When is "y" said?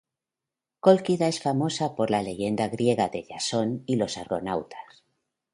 3.85-3.97